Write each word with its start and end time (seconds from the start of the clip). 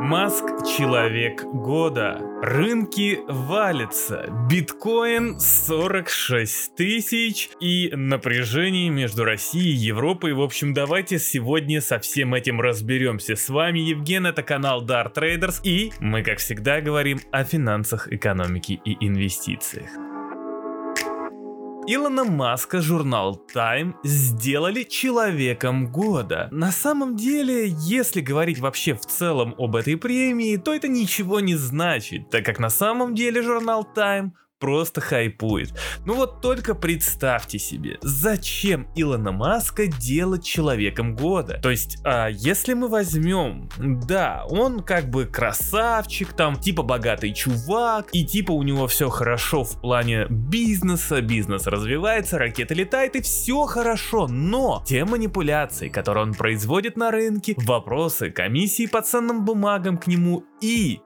Маск– 0.00 0.44
человек 0.78 1.42
года. 1.42 2.20
Рынки 2.40 3.18
валятся. 3.26 4.26
Биткоин 4.48 5.40
46 5.40 6.76
тысяч 6.76 7.50
и 7.60 7.90
напряжение 7.94 8.90
между 8.90 9.24
Россией 9.24 9.72
и 9.72 9.86
Европой. 9.86 10.34
В 10.34 10.40
общем, 10.40 10.72
давайте 10.72 11.18
сегодня 11.18 11.80
со 11.80 11.98
всем 11.98 12.34
этим 12.34 12.60
разберемся. 12.60 13.34
С 13.34 13.48
вами 13.48 13.80
Евген, 13.80 14.26
это 14.26 14.44
канал 14.44 14.84
Dart 14.84 15.14
Traders 15.14 15.60
и 15.64 15.92
мы, 15.98 16.22
как 16.22 16.38
всегда, 16.38 16.80
говорим 16.80 17.18
о 17.32 17.42
финансах, 17.42 18.12
экономике 18.12 18.80
и 18.84 19.04
инвестициях. 19.04 19.90
Илона 21.90 22.24
Маска 22.24 22.82
журнал 22.82 23.42
Time 23.54 23.94
сделали 24.04 24.82
человеком 24.82 25.90
года. 25.90 26.48
На 26.50 26.70
самом 26.70 27.16
деле, 27.16 27.66
если 27.66 28.20
говорить 28.20 28.58
вообще 28.58 28.92
в 28.92 29.06
целом 29.06 29.54
об 29.56 29.74
этой 29.74 29.96
премии, 29.96 30.58
то 30.58 30.74
это 30.74 30.86
ничего 30.86 31.40
не 31.40 31.54
значит, 31.54 32.28
так 32.28 32.44
как 32.44 32.58
на 32.58 32.68
самом 32.68 33.14
деле 33.14 33.40
журнал 33.40 33.88
Time 33.96 34.32
просто 34.58 35.00
хайпует. 35.00 35.72
Ну 36.04 36.14
вот 36.14 36.40
только 36.40 36.74
представьте 36.74 37.58
себе, 37.58 37.98
зачем 38.02 38.88
Илона 38.94 39.32
Маска 39.32 39.86
делать 39.86 40.44
человеком 40.44 41.14
года? 41.14 41.58
То 41.62 41.70
есть, 41.70 41.98
а, 42.04 42.28
если 42.28 42.74
мы 42.74 42.88
возьмем, 42.88 43.68
да, 43.78 44.44
он 44.48 44.82
как 44.82 45.08
бы 45.10 45.26
красавчик, 45.26 46.32
там, 46.32 46.56
типа 46.56 46.82
богатый 46.82 47.32
чувак, 47.32 48.08
и 48.12 48.24
типа 48.24 48.52
у 48.52 48.62
него 48.62 48.86
все 48.86 49.08
хорошо 49.08 49.64
в 49.64 49.80
плане 49.80 50.26
бизнеса, 50.28 51.20
бизнес 51.20 51.66
развивается, 51.66 52.38
ракета 52.38 52.74
летает, 52.74 53.16
и 53.16 53.22
все 53.22 53.66
хорошо, 53.66 54.26
но 54.28 54.82
те 54.86 55.04
манипуляции, 55.04 55.88
которые 55.88 56.24
он 56.24 56.34
производит 56.34 56.96
на 56.96 57.10
рынке, 57.10 57.54
вопросы 57.58 58.30
комиссии 58.30 58.86
по 58.86 59.02
ценным 59.02 59.44
бумагам 59.44 59.98
к 59.98 60.06
нему 60.06 60.44
и 60.60 61.00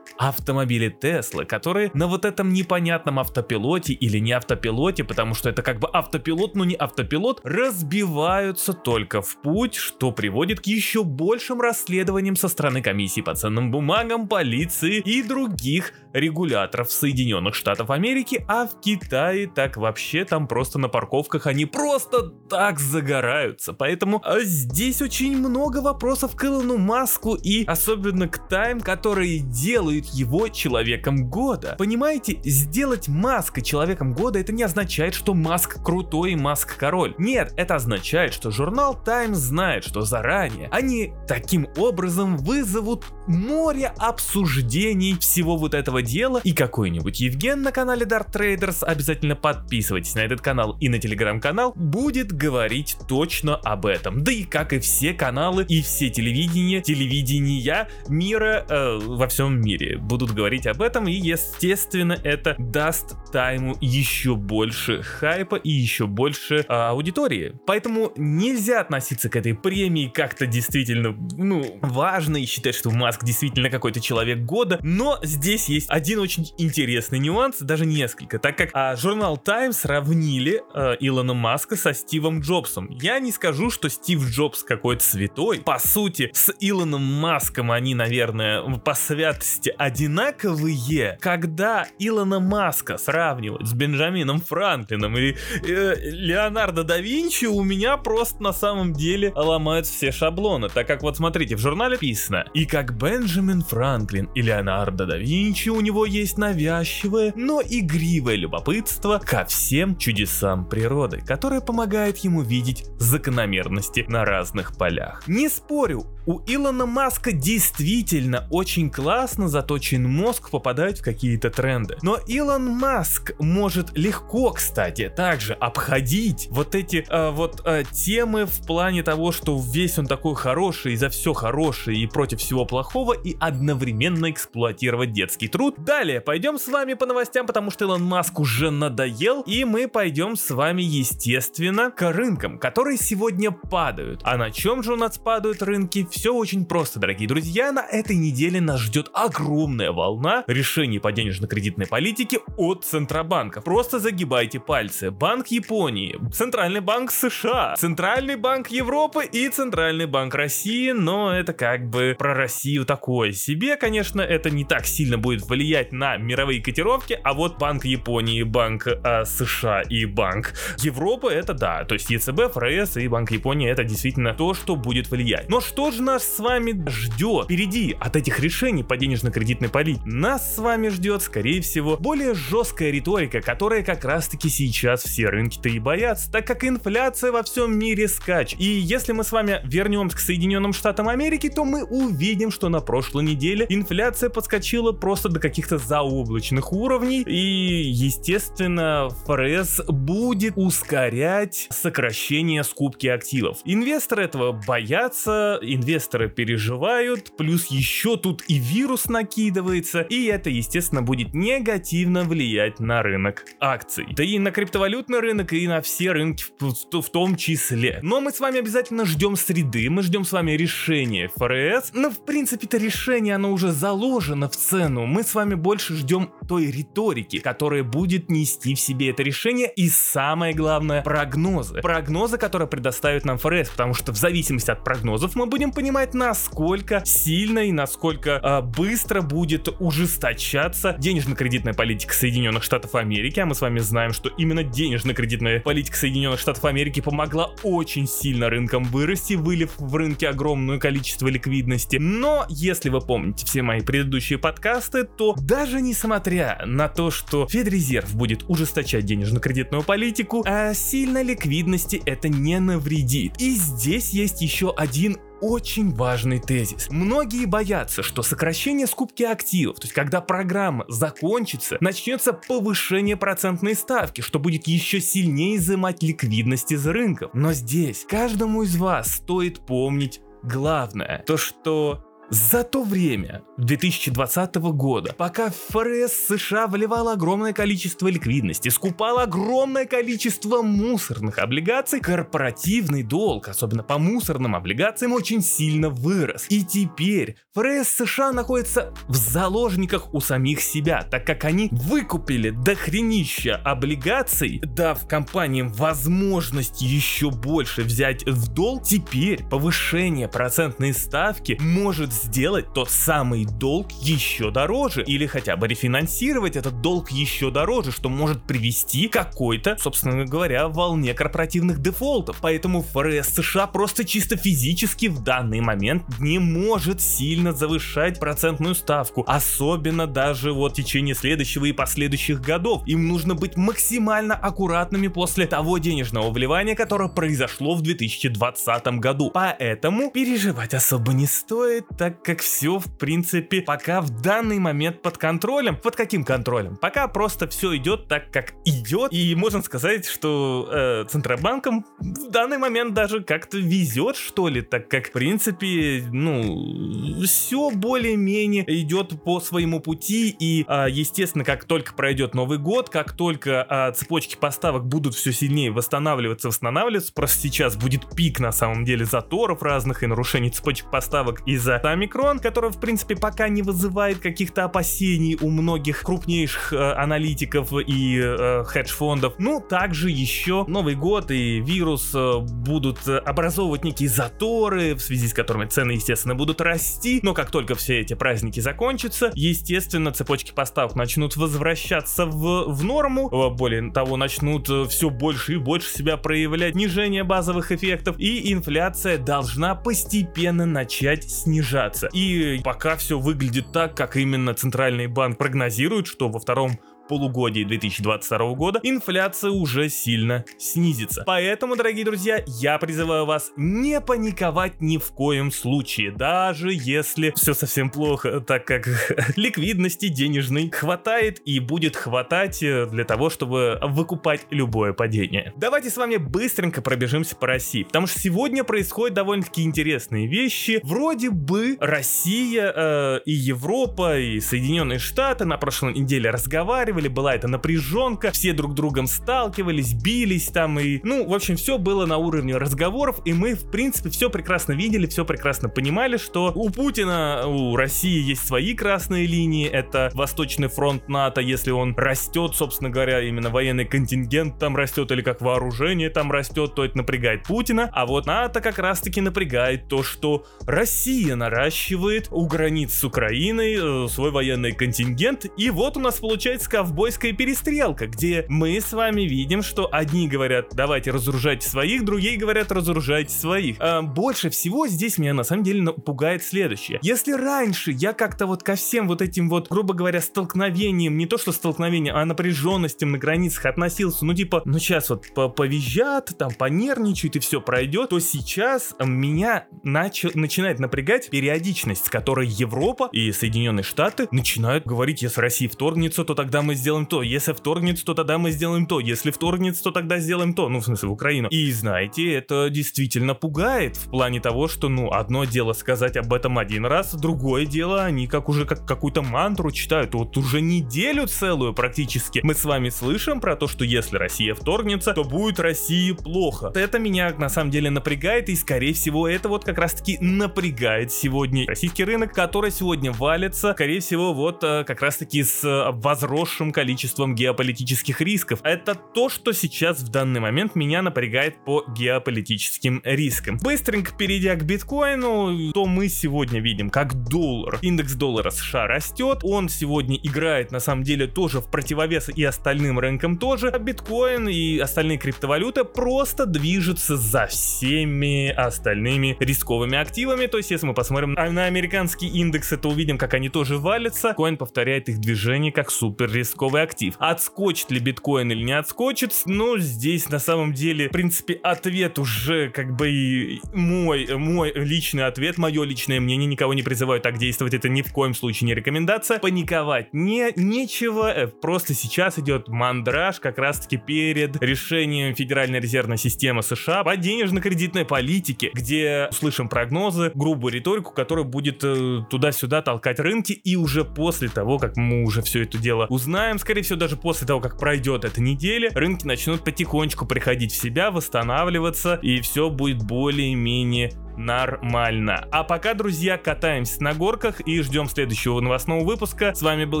автомобили 0.18 0.88
Тесла, 0.88 1.44
которые 1.44 1.90
на 1.94 2.06
вот 2.06 2.24
этом 2.24 2.52
непонятном 2.52 3.18
автопилоте 3.18 3.92
или 3.92 4.18
не 4.18 4.32
автопилоте, 4.32 5.04
потому 5.04 5.34
что 5.34 5.48
это 5.48 5.62
как 5.62 5.78
бы 5.78 5.88
автопилот, 5.88 6.54
но 6.54 6.64
не 6.64 6.74
автопилот, 6.74 7.40
разбиваются 7.44 8.72
только 8.72 9.22
в 9.22 9.40
путь, 9.42 9.74
что 9.74 10.12
приводит 10.12 10.60
к 10.60 10.66
еще 10.66 11.04
большим 11.04 11.60
расследованиям 11.60 12.36
со 12.36 12.48
стороны 12.48 12.82
комиссии 12.82 13.20
по 13.20 13.34
ценным 13.34 13.70
бумагам, 13.70 14.28
полиции 14.28 14.98
и 14.98 15.22
других 15.22 15.92
регуляторов 16.16 16.90
Соединенных 16.90 17.54
Штатов 17.54 17.90
Америки, 17.90 18.44
а 18.48 18.66
в 18.66 18.80
Китае 18.80 19.46
так 19.46 19.76
вообще 19.76 20.24
там 20.24 20.48
просто 20.48 20.78
на 20.78 20.88
парковках 20.88 21.46
они 21.46 21.66
просто 21.66 22.30
так 22.48 22.80
загораются. 22.80 23.72
Поэтому 23.72 24.22
а 24.24 24.40
здесь 24.40 25.02
очень 25.02 25.36
много 25.36 25.78
вопросов 25.78 26.34
к 26.34 26.44
Илону 26.44 26.78
Маску 26.78 27.34
и 27.34 27.64
особенно 27.64 28.28
к 28.28 28.48
Тайм, 28.48 28.80
которые 28.80 29.38
делают 29.38 30.06
его 30.06 30.48
человеком 30.48 31.28
года. 31.28 31.76
Понимаете, 31.78 32.40
сделать 32.44 33.08
Маска 33.08 33.60
человеком 33.60 34.14
года 34.14 34.38
это 34.38 34.52
не 34.52 34.62
означает, 34.62 35.14
что 35.14 35.34
Маск 35.34 35.82
крутой 35.84 36.32
и 36.32 36.36
Маск 36.36 36.76
король. 36.76 37.14
Нет, 37.18 37.52
это 37.56 37.74
означает, 37.76 38.32
что 38.32 38.50
журнал 38.50 38.98
Time 39.04 39.34
знает, 39.34 39.84
что 39.84 40.00
заранее 40.00 40.68
они 40.70 41.12
таким 41.28 41.68
образом 41.76 42.36
вызовут 42.36 43.04
море 43.26 43.92
обсуждений 43.98 45.16
всего 45.18 45.56
вот 45.56 45.74
этого 45.74 46.02
дела 46.02 46.40
и 46.44 46.52
какой-нибудь 46.52 47.20
Евген 47.20 47.62
на 47.62 47.72
канале 47.72 48.06
Dart 48.06 48.32
Traders, 48.32 48.84
обязательно 48.84 49.36
подписывайтесь 49.36 50.14
на 50.14 50.20
этот 50.20 50.40
канал 50.40 50.76
и 50.80 50.88
на 50.88 50.98
телеграм-канал, 50.98 51.72
будет 51.74 52.32
говорить 52.32 52.96
точно 53.08 53.56
об 53.56 53.86
этом. 53.86 54.22
Да 54.22 54.32
и 54.32 54.44
как 54.44 54.72
и 54.72 54.78
все 54.78 55.12
каналы 55.12 55.64
и 55.68 55.82
все 55.82 56.10
телевидения, 56.10 56.80
телевидения 56.80 57.88
мира 58.08 58.64
э, 58.68 58.98
во 59.02 59.28
всем 59.28 59.60
мире 59.60 59.98
будут 59.98 60.32
говорить 60.32 60.66
об 60.66 60.82
этом 60.82 61.08
и 61.08 61.12
естественно 61.12 62.16
это 62.24 62.54
даст 62.58 63.16
тайму 63.32 63.76
еще 63.80 64.36
больше 64.36 65.02
хайпа 65.02 65.56
и 65.56 65.70
еще 65.70 66.06
больше 66.06 66.56
э, 66.56 66.62
аудитории. 66.68 67.54
Поэтому 67.66 68.12
нельзя 68.16 68.80
относиться 68.80 69.28
к 69.28 69.36
этой 69.36 69.54
премии 69.54 70.10
как-то 70.12 70.46
действительно, 70.46 71.16
ну, 71.36 71.78
важно 71.82 72.36
и 72.36 72.46
считать, 72.46 72.74
что 72.74 72.90
Маск 73.16 73.24
действительно 73.24 73.70
какой-то 73.70 74.00
человек 74.00 74.40
года, 74.40 74.78
но 74.82 75.18
здесь 75.22 75.68
есть 75.68 75.88
один 75.88 76.18
очень 76.18 76.52
интересный 76.58 77.18
нюанс, 77.18 77.58
даже 77.60 77.86
несколько, 77.86 78.38
так 78.38 78.56
как 78.56 78.70
а, 78.72 78.94
журнал 78.96 79.40
Time 79.42 79.72
сравнили 79.72 80.62
а, 80.74 80.94
Илона 81.00 81.34
Маска 81.34 81.76
со 81.76 81.94
Стивом 81.94 82.40
Джобсом. 82.40 82.90
Я 82.90 83.18
не 83.18 83.32
скажу, 83.32 83.70
что 83.70 83.88
Стив 83.88 84.22
Джобс 84.28 84.62
какой-то 84.62 85.02
святой. 85.02 85.60
По 85.60 85.78
сути, 85.78 86.30
с 86.34 86.52
Илоном 86.60 87.02
Маском 87.02 87.70
они, 87.70 87.94
наверное, 87.94 88.62
по 88.62 88.94
святости 88.94 89.74
одинаковые. 89.76 91.18
Когда 91.20 91.86
Илона 91.98 92.40
Маска 92.40 92.98
сравнивать 92.98 93.66
с 93.66 93.72
Бенджамином 93.72 94.40
Франклином 94.40 95.16
или 95.16 95.36
э, 95.62 96.10
Леонардо 96.10 96.84
да 96.84 96.98
Винчи, 96.98 97.46
у 97.46 97.62
меня 97.62 97.96
просто 97.96 98.42
на 98.42 98.52
самом 98.52 98.92
деле 98.92 99.32
ломаются 99.34 99.92
все 99.92 100.12
шаблоны. 100.12 100.68
Так 100.68 100.86
как 100.86 101.02
вот 101.02 101.16
смотрите, 101.16 101.56
в 101.56 101.60
журнале 101.60 101.96
написано, 101.96 102.44
и 102.54 102.66
как 102.66 102.96
Бенджамин 103.06 103.62
Франклин 103.62 104.28
и 104.34 104.42
Леонардо 104.42 105.06
да 105.06 105.16
Винчи 105.16 105.68
у 105.68 105.80
него 105.80 106.06
есть 106.06 106.38
навязчивое, 106.38 107.32
но 107.36 107.62
игривое 107.62 108.34
любопытство 108.34 109.20
ко 109.24 109.44
всем 109.44 109.96
чудесам 109.96 110.68
природы, 110.68 111.22
которое 111.24 111.60
помогает 111.60 112.18
ему 112.18 112.42
видеть 112.42 112.86
закономерности 112.98 114.04
на 114.08 114.24
разных 114.24 114.76
полях. 114.76 115.22
Не 115.28 115.48
спорю, 115.48 116.15
у 116.26 116.40
Илона 116.46 116.86
Маска 116.86 117.30
действительно 117.30 118.48
очень 118.50 118.90
классно 118.90 119.48
заточен 119.48 120.10
мозг 120.10 120.50
попадать 120.50 120.98
в 120.98 121.04
какие-то 121.04 121.50
тренды. 121.50 121.96
Но 122.02 122.18
Илон 122.26 122.66
Маск 122.66 123.32
может 123.38 123.96
легко, 123.96 124.50
кстати, 124.50 125.08
также 125.08 125.54
обходить 125.54 126.48
вот 126.50 126.74
эти 126.74 127.06
э, 127.08 127.30
вот 127.30 127.62
э, 127.64 127.84
темы 127.92 128.46
в 128.46 128.66
плане 128.66 129.04
того, 129.04 129.30
что 129.30 129.56
весь 129.58 129.98
он 129.98 130.06
такой 130.06 130.34
хороший 130.34 130.94
и 130.94 130.96
за 130.96 131.10
все 131.10 131.32
хорошее 131.32 131.98
и 132.00 132.06
против 132.08 132.40
всего 132.40 132.64
плохого 132.64 133.12
и 133.12 133.36
одновременно 133.38 134.28
эксплуатировать 134.30 135.12
детский 135.12 135.46
труд. 135.46 135.76
Далее 135.78 136.20
пойдем 136.20 136.58
с 136.58 136.66
вами 136.66 136.94
по 136.94 137.06
новостям, 137.06 137.46
потому 137.46 137.70
что 137.70 137.84
Илон 137.84 138.02
Маск 138.02 138.40
уже 138.40 138.70
надоел, 138.70 139.42
и 139.42 139.64
мы 139.64 139.86
пойдем 139.86 140.34
с 140.34 140.50
вами, 140.50 140.82
естественно, 140.82 141.92
к 141.92 142.10
рынкам, 142.10 142.58
которые 142.58 142.98
сегодня 142.98 143.52
падают. 143.52 144.22
А 144.24 144.36
на 144.36 144.50
чем 144.50 144.82
же 144.82 144.94
у 144.94 144.96
нас 144.96 145.18
падают 145.18 145.62
рынки? 145.62 146.08
Все 146.16 146.32
очень 146.34 146.64
просто, 146.64 146.98
дорогие 146.98 147.28
друзья. 147.28 147.70
На 147.72 147.82
этой 147.82 148.16
неделе 148.16 148.58
нас 148.58 148.80
ждет 148.80 149.10
огромная 149.12 149.92
волна 149.92 150.44
решений 150.46 150.98
по 150.98 151.12
денежно-кредитной 151.12 151.86
политике 151.86 152.38
от 152.56 152.86
Центробанка. 152.86 153.60
Просто 153.60 153.98
загибайте 153.98 154.58
пальцы. 154.58 155.10
Банк 155.10 155.48
Японии, 155.48 156.18
Центральный 156.32 156.80
банк 156.80 157.10
США, 157.10 157.74
Центральный 157.76 158.36
банк 158.36 158.68
Европы 158.68 159.26
и 159.30 159.46
Центральный 159.50 160.06
банк 160.06 160.34
России, 160.34 160.92
но 160.92 161.36
это 161.36 161.52
как 161.52 161.90
бы 161.90 162.16
про 162.18 162.32
Россию 162.32 162.86
такое 162.86 163.32
себе, 163.32 163.76
конечно, 163.76 164.22
это 164.22 164.48
не 164.48 164.64
так 164.64 164.86
сильно 164.86 165.18
будет 165.18 165.46
влиять 165.46 165.92
на 165.92 166.16
мировые 166.16 166.62
котировки, 166.62 167.20
а 167.22 167.34
вот 167.34 167.58
Банк 167.58 167.84
Японии, 167.84 168.42
Банк 168.42 168.86
э, 168.86 169.26
США 169.26 169.82
и 169.82 170.06
Банк 170.06 170.54
Европы 170.78 171.28
это 171.28 171.52
да, 171.52 171.84
то 171.84 171.92
есть 171.92 172.08
ЕЦБ, 172.08 172.54
ФРС 172.54 172.96
и 172.96 173.06
Банк 173.06 173.32
Японии 173.32 173.70
это 173.70 173.84
действительно 173.84 174.32
то, 174.32 174.54
что 174.54 174.76
будет 174.76 175.10
влиять. 175.10 175.50
Но 175.50 175.60
что 175.60 175.90
же 175.90 176.05
нас 176.06 176.36
с 176.36 176.38
вами 176.38 176.84
ждет 176.88 177.46
впереди 177.46 177.96
от 177.98 178.14
этих 178.14 178.38
решений 178.38 178.84
по 178.84 178.96
денежно-кредитной 178.96 179.68
политике? 179.68 180.02
Нас 180.06 180.54
с 180.54 180.58
вами 180.58 180.88
ждет, 180.88 181.20
скорее 181.22 181.60
всего, 181.60 181.96
более 181.96 182.32
жесткая 182.34 182.90
риторика, 182.90 183.40
которая 183.40 183.82
как 183.82 184.04
раз 184.04 184.28
таки 184.28 184.48
сейчас 184.48 185.02
все 185.02 185.26
рынки-то 185.26 185.68
и 185.68 185.80
боятся, 185.80 186.30
так 186.30 186.46
как 186.46 186.64
инфляция 186.64 187.32
во 187.32 187.42
всем 187.42 187.76
мире 187.76 188.06
скач. 188.06 188.54
И 188.56 188.64
если 188.64 189.12
мы 189.12 189.24
с 189.24 189.32
вами 189.32 189.60
вернемся 189.64 190.16
к 190.16 190.20
Соединенным 190.20 190.72
Штатам 190.72 191.08
Америки, 191.08 191.50
то 191.50 191.64
мы 191.64 191.82
увидим, 191.82 192.52
что 192.52 192.68
на 192.68 192.80
прошлой 192.80 193.24
неделе 193.24 193.66
инфляция 193.68 194.30
подскочила 194.30 194.92
просто 194.92 195.28
до 195.28 195.40
каких-то 195.40 195.78
заоблачных 195.78 196.72
уровней, 196.72 197.22
и, 197.22 197.90
естественно, 197.90 199.08
ФРС 199.26 199.80
будет 199.88 200.52
ускорять 200.54 201.66
сокращение 201.70 202.62
скупки 202.62 203.08
активов. 203.08 203.58
Инвесторы 203.64 204.22
этого 204.22 204.52
боятся, 204.52 205.58
инвесторы 205.62 205.95
переживают, 205.98 207.36
плюс 207.36 207.66
еще 207.66 208.16
тут 208.16 208.42
и 208.48 208.58
вирус 208.58 209.06
накидывается, 209.06 210.02
и 210.02 210.24
это, 210.26 210.50
естественно, 210.50 211.02
будет 211.02 211.34
негативно 211.34 212.24
влиять 212.24 212.80
на 212.80 213.02
рынок 213.02 213.44
акций. 213.60 214.06
Да 214.10 214.24
и 214.24 214.38
на 214.38 214.50
криптовалютный 214.50 215.20
рынок, 215.20 215.52
и 215.52 215.66
на 215.66 215.80
все 215.80 216.12
рынки 216.12 216.44
в, 216.60 217.02
в 217.02 217.10
том 217.10 217.36
числе. 217.36 218.00
Но 218.02 218.20
мы 218.20 218.32
с 218.32 218.40
вами 218.40 218.58
обязательно 218.58 219.04
ждем 219.04 219.36
среды, 219.36 219.88
мы 219.90 220.02
ждем 220.02 220.24
с 220.24 220.32
вами 220.32 220.52
решения 220.52 221.28
ФРС, 221.36 221.92
но 221.94 222.10
в 222.10 222.24
принципе-то 222.24 222.76
решение 222.76 223.34
оно 223.34 223.52
уже 223.52 223.72
заложено 223.72 224.48
в 224.48 224.56
цену, 224.56 225.06
мы 225.06 225.22
с 225.22 225.34
вами 225.34 225.54
больше 225.54 225.94
ждем 225.94 226.30
той 226.48 226.70
риторики, 226.70 227.38
которая 227.38 227.82
будет 227.82 228.30
нести 228.30 228.74
в 228.74 228.80
себе 228.80 229.10
это 229.10 229.22
решение 229.22 229.72
и 229.74 229.88
самое 229.88 230.54
главное 230.54 231.02
прогнозы. 231.02 231.80
Прогнозы, 231.80 232.38
которые 232.38 232.68
предоставит 232.68 233.24
нам 233.24 233.38
ФРС, 233.38 233.70
потому 233.70 233.94
что 233.94 234.12
в 234.12 234.16
зависимости 234.16 234.70
от 234.70 234.84
прогнозов 234.84 235.34
мы 235.34 235.46
будем 235.46 235.72
понимать, 235.72 235.85
понимать, 235.86 236.14
насколько 236.14 237.02
сильно 237.04 237.60
и 237.60 237.70
насколько 237.70 238.40
э, 238.42 238.60
быстро 238.60 239.22
будет 239.22 239.68
ужесточаться 239.78 240.96
денежно-кредитная 240.98 241.74
политика 241.74 242.12
Соединенных 242.12 242.64
Штатов 242.64 242.96
Америки. 242.96 243.38
А 243.38 243.46
мы 243.46 243.54
с 243.54 243.60
вами 243.60 243.78
знаем, 243.78 244.12
что 244.12 244.28
именно 244.36 244.64
денежно-кредитная 244.64 245.60
политика 245.60 245.96
Соединенных 245.96 246.40
Штатов 246.40 246.64
Америки 246.64 246.98
помогла 246.98 247.52
очень 247.62 248.08
сильно 248.08 248.50
рынкам 248.50 248.82
вырасти, 248.82 249.34
вылив 249.34 249.78
в 249.78 249.94
рынки 249.94 250.24
огромное 250.24 250.80
количество 250.80 251.28
ликвидности. 251.28 251.98
Но, 252.00 252.46
если 252.48 252.88
вы 252.88 253.00
помните 253.00 253.46
все 253.46 253.62
мои 253.62 253.80
предыдущие 253.80 254.40
подкасты, 254.40 255.04
то 255.04 255.36
даже 255.38 255.80
несмотря 255.80 256.64
на 256.66 256.88
то, 256.88 257.12
что 257.12 257.46
Федрезерв 257.46 258.12
будет 258.16 258.42
ужесточать 258.48 259.04
денежно-кредитную 259.04 259.84
политику, 259.84 260.42
а 260.48 260.74
сильно 260.74 261.22
ликвидности 261.22 262.02
это 262.06 262.28
не 262.28 262.58
навредит. 262.58 263.34
И 263.38 263.54
здесь 263.54 264.10
есть 264.10 264.42
еще 264.42 264.74
один 264.76 265.18
очень 265.40 265.94
важный 265.94 266.38
тезис. 266.38 266.88
Многие 266.90 267.46
боятся, 267.46 268.02
что 268.02 268.22
сокращение 268.22 268.86
скупки 268.86 269.22
активов, 269.22 269.76
то 269.76 269.84
есть 269.84 269.94
когда 269.94 270.20
программа 270.20 270.84
закончится, 270.88 271.76
начнется 271.80 272.32
повышение 272.32 273.16
процентной 273.16 273.74
ставки, 273.74 274.20
что 274.20 274.38
будет 274.38 274.66
еще 274.66 275.00
сильнее 275.00 275.56
изымать 275.56 276.02
ликвидность 276.02 276.72
из 276.72 276.86
рынков. 276.86 277.30
Но 277.34 277.52
здесь 277.52 278.04
каждому 278.08 278.62
из 278.62 278.76
вас 278.76 279.16
стоит 279.16 279.60
помнить 279.60 280.20
главное, 280.42 281.22
то 281.26 281.36
что 281.36 282.05
за 282.30 282.64
то 282.64 282.82
время, 282.82 283.42
2020 283.58 284.56
года, 284.56 285.14
пока 285.16 285.50
ФРС 285.50 286.12
США 286.28 286.66
вливала 286.66 287.12
огромное 287.12 287.52
количество 287.52 288.08
ликвидности, 288.08 288.68
скупала 288.68 289.22
огромное 289.22 289.86
количество 289.86 290.62
мусорных 290.62 291.38
облигаций, 291.38 292.00
корпоративный 292.00 293.04
долг, 293.04 293.48
особенно 293.48 293.84
по 293.84 293.98
мусорным 293.98 294.56
облигациям, 294.56 295.12
очень 295.12 295.40
сильно 295.40 295.88
вырос. 295.88 296.46
И 296.48 296.64
теперь 296.64 297.36
ФРС 297.54 297.88
США 297.90 298.32
находится 298.32 298.92
в 299.06 299.14
заложниках 299.14 300.12
у 300.12 300.20
самих 300.20 300.60
себя, 300.60 301.06
так 301.08 301.24
как 301.24 301.44
они 301.44 301.68
выкупили 301.70 302.50
дохренища 302.50 303.56
облигаций, 303.56 304.60
дав 304.64 305.06
компаниям 305.06 305.68
возможность 305.68 306.82
еще 306.82 307.30
больше 307.30 307.82
взять 307.82 308.24
в 308.26 308.52
долг, 308.52 308.82
теперь 308.82 309.44
повышение 309.44 310.28
процентной 310.28 310.92
ставки 310.92 311.56
может 311.60 312.15
сделать 312.24 312.72
тот 312.72 312.90
самый 312.90 313.44
долг 313.44 313.90
еще 314.00 314.50
дороже 314.50 315.02
или 315.02 315.26
хотя 315.26 315.56
бы 315.56 315.68
рефинансировать 315.68 316.56
этот 316.56 316.80
долг 316.80 317.10
еще 317.10 317.50
дороже, 317.50 317.92
что 317.92 318.08
может 318.08 318.42
привести 318.42 319.08
к 319.08 319.12
какой-то, 319.12 319.76
собственно 319.78 320.24
говоря, 320.24 320.68
волне 320.68 321.14
корпоративных 321.14 321.80
дефолтов. 321.80 322.38
Поэтому 322.40 322.82
ФРС 322.82 323.28
США 323.28 323.66
просто 323.66 324.04
чисто 324.04 324.36
физически 324.36 325.06
в 325.06 325.22
данный 325.22 325.60
момент 325.60 326.04
не 326.20 326.38
может 326.38 327.00
сильно 327.00 327.52
завышать 327.52 328.20
процентную 328.20 328.74
ставку, 328.74 329.24
особенно 329.26 330.06
даже 330.06 330.52
вот 330.52 330.72
в 330.72 330.76
течение 330.76 331.14
следующего 331.14 331.64
и 331.64 331.72
последующих 331.72 332.40
годов. 332.40 332.82
Им 332.86 333.08
нужно 333.08 333.34
быть 333.34 333.56
максимально 333.56 334.34
аккуратными 334.34 335.08
после 335.08 335.46
того 335.46 335.78
денежного 335.78 336.30
вливания, 336.30 336.74
которое 336.74 337.08
произошло 337.08 337.74
в 337.74 337.82
2020 337.82 338.86
году. 338.98 339.30
Поэтому 339.32 340.10
переживать 340.10 340.74
особо 340.74 341.12
не 341.12 341.26
стоит, 341.26 341.86
так 342.06 342.22
как 342.22 342.40
все, 342.40 342.78
в 342.78 342.98
принципе, 342.98 343.62
пока 343.62 344.00
в 344.00 344.10
данный 344.22 344.60
момент 344.60 345.02
под 345.02 345.18
контролем. 345.18 345.74
Под 345.74 345.96
каким 345.96 346.22
контролем? 346.22 346.76
Пока 346.76 347.08
просто 347.08 347.48
все 347.48 347.76
идет 347.76 348.06
так, 348.06 348.30
как 348.30 348.54
идет. 348.64 349.12
И 349.12 349.34
можно 349.34 349.60
сказать, 349.60 350.06
что 350.06 350.68
э, 350.72 351.04
Центробанкам 351.08 351.84
в 351.98 352.30
данный 352.30 352.58
момент 352.58 352.94
даже 352.94 353.24
как-то 353.24 353.58
везет, 353.58 354.14
что 354.14 354.46
ли, 354.46 354.62
так 354.62 354.88
как, 354.88 355.08
в 355.08 355.12
принципе, 355.12 356.04
ну, 356.12 357.24
все 357.24 357.72
более-менее 357.72 358.64
идет 358.68 359.20
по 359.24 359.40
своему 359.40 359.80
пути. 359.80 360.30
И, 360.38 360.64
э, 360.68 360.86
естественно, 360.88 361.42
как 361.42 361.64
только 361.64 361.92
пройдет 361.92 362.36
Новый 362.36 362.58
год, 362.58 362.88
как 362.88 363.16
только 363.16 363.66
э, 363.68 363.92
цепочки 363.96 364.36
поставок 364.36 364.86
будут 364.86 365.16
все 365.16 365.32
сильнее 365.32 365.72
восстанавливаться, 365.72 366.46
восстанавливаться, 366.46 367.12
просто 367.12 367.40
сейчас 367.40 367.74
будет 367.74 368.14
пик 368.14 368.38
на 368.38 368.52
самом 368.52 368.84
деле 368.84 369.04
заторов 369.04 369.60
разных 369.60 370.04
и 370.04 370.06
нарушений 370.06 370.50
цепочек 370.50 370.88
поставок 370.88 371.42
из-за 371.48 371.80
омикрон, 371.96 372.38
который, 372.38 372.70
в 372.70 372.78
принципе, 372.78 373.16
пока 373.16 373.48
не 373.48 373.62
вызывает 373.62 374.18
каких-то 374.18 374.64
опасений 374.64 375.36
у 375.40 375.50
многих 375.50 376.02
крупнейших 376.02 376.72
э, 376.72 376.92
аналитиков 376.92 377.72
и 377.72 378.20
э, 378.22 378.64
хедж-фондов. 378.64 379.34
Ну, 379.38 379.60
также 379.60 380.10
еще 380.10 380.64
Новый 380.68 380.94
год 380.94 381.30
и 381.30 381.60
вирус 381.60 382.12
э, 382.14 382.38
будут 382.38 383.08
образовывать 383.08 383.84
некие 383.84 384.08
заторы, 384.08 384.94
в 384.94 385.00
связи 385.00 385.28
с 385.28 385.34
которыми 385.34 385.66
цены, 385.66 385.92
естественно, 385.92 386.34
будут 386.34 386.60
расти. 386.60 387.20
Но 387.22 387.34
как 387.34 387.50
только 387.50 387.74
все 387.74 388.00
эти 388.00 388.14
праздники 388.14 388.60
закончатся, 388.60 389.30
естественно, 389.34 390.12
цепочки 390.12 390.52
поставок 390.52 390.94
начнут 390.96 391.36
возвращаться 391.36 392.26
в, 392.26 392.72
в 392.72 392.84
норму. 392.84 393.28
Э, 393.30 393.54
более 393.54 393.90
того, 393.90 394.16
начнут 394.16 394.68
э, 394.68 394.84
все 394.88 395.10
больше 395.10 395.54
и 395.54 395.56
больше 395.56 395.90
себя 395.90 396.16
проявлять 396.16 396.74
снижение 396.74 397.24
базовых 397.24 397.72
эффектов, 397.72 398.16
и 398.18 398.52
инфляция 398.52 399.18
должна 399.18 399.74
постепенно 399.74 400.66
начать 400.66 401.30
снижаться. 401.30 401.85
И 402.12 402.60
пока 402.64 402.96
все 402.96 403.18
выглядит 403.18 403.72
так, 403.72 403.96
как 403.96 404.16
именно 404.16 404.54
Центральный 404.54 405.06
банк 405.06 405.38
прогнозирует, 405.38 406.06
что 406.06 406.28
во 406.28 406.38
втором 406.38 406.78
полугодии 407.06 407.64
2022 407.64 408.54
года 408.54 408.80
инфляция 408.82 409.50
уже 409.50 409.88
сильно 409.88 410.44
снизится. 410.58 411.22
Поэтому, 411.26 411.76
дорогие 411.76 412.04
друзья, 412.04 412.42
я 412.46 412.78
призываю 412.78 413.26
вас 413.26 413.52
не 413.56 414.00
паниковать 414.00 414.80
ни 414.80 414.98
в 414.98 415.12
коем 415.12 415.50
случае, 415.50 416.12
даже 416.12 416.70
если 416.72 417.32
все 417.36 417.54
совсем 417.54 417.90
плохо, 417.90 418.40
так 418.40 418.64
как 418.64 418.88
ликвидности 419.36 420.08
денежной 420.08 420.70
хватает 420.70 421.40
и 421.44 421.60
будет 421.60 421.96
хватать 421.96 422.62
э, 422.62 422.86
для 422.86 423.04
того, 423.04 423.30
чтобы 423.30 423.78
выкупать 423.82 424.46
любое 424.50 424.92
падение. 424.92 425.52
Давайте 425.56 425.90
с 425.90 425.96
вами 425.96 426.16
быстренько 426.16 426.82
пробежимся 426.82 427.36
по 427.36 427.46
России, 427.46 427.82
потому 427.82 428.06
что 428.06 428.18
сегодня 428.18 428.64
происходят 428.64 429.14
довольно-таки 429.14 429.62
интересные 429.62 430.26
вещи. 430.26 430.80
Вроде 430.82 431.30
бы 431.30 431.76
Россия 431.80 432.72
э, 432.74 433.20
и 433.24 433.32
Европа 433.32 434.18
и 434.18 434.40
Соединенные 434.40 434.98
Штаты 434.98 435.44
на 435.44 435.56
прошлой 435.58 435.94
неделе 435.94 436.30
разговаривали 436.30 436.95
разговаривали, 436.96 437.08
была 437.08 437.34
эта 437.34 437.48
напряженка, 437.48 438.30
все 438.32 438.52
друг 438.52 438.74
другом 438.74 439.06
сталкивались, 439.06 439.94
бились 439.94 440.48
там 440.48 440.78
и, 440.78 441.00
ну, 441.02 441.28
в 441.28 441.34
общем, 441.34 441.56
все 441.56 441.78
было 441.78 442.06
на 442.06 442.16
уровне 442.16 442.56
разговоров, 442.56 443.20
и 443.24 443.32
мы, 443.32 443.54
в 443.54 443.70
принципе, 443.70 444.10
все 444.10 444.30
прекрасно 444.30 444.72
видели, 444.72 445.06
все 445.06 445.24
прекрасно 445.24 445.68
понимали, 445.68 446.16
что 446.16 446.52
у 446.54 446.70
Путина, 446.70 447.44
у 447.46 447.76
России 447.76 448.22
есть 448.22 448.46
свои 448.46 448.74
красные 448.74 449.26
линии, 449.26 449.68
это 449.68 450.10
Восточный 450.14 450.68
фронт 450.68 451.08
НАТО, 451.08 451.40
если 451.40 451.70
он 451.70 451.94
растет, 451.96 452.54
собственно 452.54 452.90
говоря, 452.90 453.20
именно 453.20 453.50
военный 453.50 453.84
контингент 453.84 454.58
там 454.58 454.76
растет, 454.76 455.10
или 455.10 455.22
как 455.22 455.40
вооружение 455.40 456.10
там 456.10 456.32
растет, 456.32 456.74
то 456.74 456.84
это 456.84 456.96
напрягает 456.96 457.44
Путина, 457.44 457.90
а 457.92 458.06
вот 458.06 458.26
НАТО 458.26 458.60
как 458.60 458.78
раз-таки 458.78 459.20
напрягает 459.20 459.88
то, 459.88 460.02
что 460.02 460.44
Россия 460.66 461.36
наращивает 461.36 462.28
у 462.30 462.46
границ 462.46 462.94
с 462.94 463.04
Украиной 463.04 463.76
э, 463.78 464.08
свой 464.08 464.30
военный 464.30 464.72
контингент, 464.72 465.46
и 465.56 465.70
вот 465.70 465.96
у 465.96 466.00
нас 466.00 466.16
получается 466.16 466.68
ковбойская 466.86 467.32
перестрелка, 467.32 468.06
где 468.06 468.46
мы 468.48 468.80
с 468.80 468.92
вами 468.92 469.22
видим, 469.22 469.62
что 469.62 469.88
одни 469.90 470.28
говорят, 470.28 470.68
давайте 470.72 471.10
разоружайте 471.10 471.68
своих, 471.68 472.04
другие 472.04 472.36
говорят, 472.38 472.70
разоружайте 472.70 473.34
своих. 473.34 473.76
А 473.80 474.02
больше 474.02 474.50
всего 474.50 474.86
здесь 474.86 475.18
меня 475.18 475.34
на 475.34 475.42
самом 475.42 475.64
деле 475.64 475.92
пугает 475.92 476.44
следующее. 476.44 477.00
Если 477.02 477.32
раньше 477.32 477.90
я 477.90 478.12
как-то 478.12 478.46
вот 478.46 478.62
ко 478.62 478.76
всем 478.76 479.08
вот 479.08 479.20
этим 479.20 479.48
вот, 479.48 479.68
грубо 479.68 479.94
говоря, 479.94 480.20
столкновениям, 480.20 481.16
не 481.16 481.26
то 481.26 481.38
что 481.38 481.50
столкновениям, 481.50 482.14
а 482.16 482.24
напряженностям 482.24 483.10
на 483.10 483.18
границах 483.18 483.66
относился, 483.66 484.24
ну 484.24 484.32
типа, 484.32 484.62
ну 484.64 484.78
сейчас 484.78 485.10
вот 485.10 485.26
повизжат, 485.56 486.38
там 486.38 486.52
понервничают 486.52 487.34
и 487.34 487.40
все 487.40 487.60
пройдет, 487.60 488.10
то 488.10 488.20
сейчас 488.20 488.94
меня 489.00 489.66
начал, 489.82 490.30
начинает 490.34 490.78
напрягать 490.78 491.30
периодичность, 491.30 492.06
с 492.06 492.10
которой 492.10 492.46
Европа 492.46 493.08
и 493.10 493.32
Соединенные 493.32 493.82
Штаты 493.82 494.28
начинают 494.30 494.86
говорить, 494.86 495.22
если 495.22 495.40
Россия 495.40 495.68
вторгнется, 495.68 496.22
то 496.24 496.36
тогда 496.36 496.62
мы 496.62 496.75
сделаем 496.76 497.06
то, 497.06 497.22
если 497.22 497.52
вторгнется, 497.52 498.04
то 498.04 498.14
тогда 498.14 498.38
мы 498.38 498.50
сделаем 498.50 498.86
то, 498.86 499.00
если 499.00 499.30
вторгнется, 499.30 499.84
то 499.84 499.90
тогда 499.90 500.18
сделаем 500.18 500.54
то, 500.54 500.68
ну, 500.68 500.80
в 500.80 500.84
смысле, 500.84 501.08
в 501.08 501.12
Украину. 501.12 501.48
И 501.48 501.70
знаете, 501.72 502.32
это 502.32 502.68
действительно 502.70 503.34
пугает 503.34 503.96
в 503.96 504.10
плане 504.10 504.40
того, 504.40 504.68
что, 504.68 504.88
ну, 504.88 505.12
одно 505.12 505.44
дело 505.44 505.72
сказать 505.72 506.16
об 506.16 506.32
этом 506.32 506.58
один 506.58 506.86
раз, 506.86 507.14
другое 507.14 507.66
дело, 507.66 508.04
они 508.04 508.26
как 508.26 508.48
уже 508.48 508.64
как 508.64 508.86
какую-то 508.86 509.22
мантру 509.22 509.70
читают, 509.70 510.14
вот 510.14 510.36
уже 510.36 510.60
неделю 510.60 511.26
целую 511.26 511.74
практически 511.74 512.40
мы 512.42 512.54
с 512.54 512.64
вами 512.64 512.88
слышим 512.88 513.40
про 513.40 513.56
то, 513.56 513.66
что 513.68 513.84
если 513.84 514.16
Россия 514.16 514.54
вторгнется, 514.54 515.12
то 515.12 515.24
будет 515.24 515.60
России 515.60 516.12
плохо. 516.12 516.72
Это 516.74 516.98
меня 516.98 517.34
на 517.36 517.48
самом 517.48 517.70
деле 517.70 517.90
напрягает, 517.90 518.48
и 518.48 518.56
скорее 518.56 518.92
всего 518.94 519.28
это 519.28 519.48
вот 519.48 519.64
как 519.64 519.78
раз 519.78 519.94
таки 519.94 520.18
напрягает 520.20 521.12
сегодня 521.12 521.66
российский 521.66 522.04
рынок, 522.04 522.32
который 522.32 522.70
сегодня 522.70 523.12
валится, 523.12 523.72
скорее 523.72 524.00
всего, 524.00 524.32
вот 524.32 524.62
э, 524.64 524.84
как 524.84 525.02
раз 525.02 525.16
таки 525.16 525.42
с 525.42 525.62
возросшим 525.92 526.65
большим 526.66 526.72
количеством 526.72 527.34
геополитических 527.34 528.20
рисков. 528.20 528.60
Это 528.62 528.94
то, 528.94 529.28
что 529.28 529.52
сейчас 529.52 530.00
в 530.00 530.08
данный 530.08 530.40
момент 530.40 530.74
меня 530.74 531.02
напрягает 531.02 531.64
по 531.64 531.84
геополитическим 531.88 533.02
рискам. 533.04 533.58
Быстренько 533.58 534.12
перейдя 534.16 534.54
к 534.56 534.64
биткоину, 534.64 535.72
то 535.72 535.86
мы 535.86 536.08
сегодня 536.08 536.60
видим, 536.60 536.90
как 536.90 537.14
доллар, 537.28 537.78
индекс 537.82 538.14
доллара 538.14 538.50
США 538.50 538.86
растет, 538.86 539.40
он 539.42 539.68
сегодня 539.68 540.16
играет 540.16 540.72
на 540.72 540.80
самом 540.80 541.04
деле 541.04 541.26
тоже 541.26 541.60
в 541.60 541.70
противовес 541.70 542.30
и 542.34 542.44
остальным 542.44 542.98
рынкам 542.98 543.38
тоже, 543.38 543.68
а 543.68 543.78
биткоин 543.78 544.48
и 544.48 544.78
остальные 544.78 545.18
криптовалюты 545.18 545.84
просто 545.84 546.46
движутся 546.46 547.16
за 547.16 547.46
всеми 547.46 548.48
остальными 548.48 549.36
рисковыми 549.40 549.98
активами, 549.98 550.46
то 550.46 550.58
есть 550.58 550.70
если 550.70 550.86
мы 550.86 550.94
посмотрим 550.94 551.34
на 551.34 551.66
американские 551.66 552.30
индексы, 552.30 552.76
то 552.76 552.88
увидим, 552.88 553.18
как 553.18 553.34
они 553.34 553.48
тоже 553.48 553.78
валятся, 553.78 554.34
коин 554.34 554.56
повторяет 554.56 555.08
их 555.08 555.18
движение 555.18 555.72
как 555.72 555.90
супер 555.90 556.30
рисковый 556.56 556.82
актив. 556.82 557.14
Отскочит 557.18 557.90
ли 557.90 558.00
биткоин 558.00 558.50
или 558.50 558.62
не 558.62 558.72
отскочит, 558.72 559.32
ну 559.44 559.76
здесь 559.76 560.30
на 560.30 560.38
самом 560.38 560.72
деле, 560.72 561.08
в 561.08 561.12
принципе, 561.12 561.54
ответ 561.54 562.18
уже 562.18 562.70
как 562.70 562.96
бы 562.96 563.10
и 563.10 563.60
мой, 563.74 564.26
мой 564.36 564.72
личный 564.74 565.26
ответ, 565.26 565.58
мое 565.58 565.84
личное 565.84 566.18
мнение, 566.18 566.46
никого 566.46 566.72
не 566.72 566.82
призываю 566.82 567.20
так 567.20 567.36
действовать, 567.36 567.74
это 567.74 567.90
ни 567.90 568.00
в 568.00 568.10
коем 568.12 568.34
случае 568.34 568.68
не 568.68 568.74
рекомендация. 568.74 569.38
Паниковать 569.38 570.14
не, 570.14 570.50
нечего, 570.56 571.30
э, 571.30 571.46
просто 571.46 571.92
сейчас 571.92 572.38
идет 572.38 572.68
мандраж 572.68 573.38
как 573.40 573.58
раз 573.58 573.80
таки 573.80 573.98
перед 573.98 574.62
решением 574.62 575.34
Федеральной 575.34 575.80
резервной 575.80 576.16
системы 576.16 576.62
США 576.62 577.04
по 577.04 577.16
денежно-кредитной 577.16 578.06
политике, 578.06 578.70
где 578.72 579.28
услышим 579.30 579.68
прогнозы, 579.68 580.32
грубую 580.34 580.72
риторику, 580.72 581.12
которая 581.12 581.44
будет 581.44 581.84
э, 581.84 582.24
туда-сюда 582.30 582.80
толкать 582.80 583.20
рынки, 583.20 583.52
и 583.52 583.76
уже 583.76 584.04
после 584.04 584.48
того, 584.48 584.78
как 584.78 584.96
мы 584.96 585.22
уже 585.24 585.42
все 585.42 585.62
это 585.62 585.76
дело 585.78 586.06
узнаем, 586.08 586.45
скорее 586.58 586.82
всего, 586.82 586.98
даже 586.98 587.16
после 587.16 587.46
того, 587.46 587.60
как 587.60 587.78
пройдет 587.78 588.24
эта 588.24 588.40
неделя, 588.40 588.90
рынки 588.94 589.26
начнут 589.26 589.64
потихонечку 589.64 590.26
приходить 590.26 590.72
в 590.72 590.76
себя, 590.76 591.10
восстанавливаться, 591.10 592.18
и 592.22 592.40
все 592.40 592.70
будет 592.70 593.02
более-менее 593.02 594.12
нормально. 594.36 595.46
А 595.50 595.64
пока, 595.64 595.94
друзья, 595.94 596.38
катаемся 596.38 597.02
на 597.02 597.14
горках 597.14 597.60
и 597.60 597.80
ждем 597.82 598.08
следующего 598.08 598.60
новостного 598.60 599.04
выпуска. 599.04 599.54
С 599.54 599.62
вами 599.62 599.84
был 599.84 600.00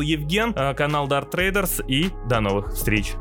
Евген, 0.00 0.52
э, 0.54 0.74
канал 0.74 1.08
Dart 1.08 1.30
Traders 1.30 1.84
и 1.86 2.10
до 2.28 2.40
новых 2.40 2.74
встреч. 2.74 3.14